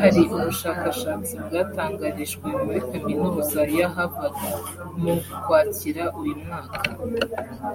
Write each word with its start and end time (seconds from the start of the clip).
Hari 0.00 0.20
ubushakashatsi 0.34 1.32
bwatangarijwe 1.46 2.48
muri 2.64 2.80
Kaminuza 2.88 3.60
ya 3.78 3.88
Harvard 3.94 4.36
mu 5.00 5.12
Ukwakira 5.34 6.04
uyu 6.20 6.34
mwaka 6.42 6.78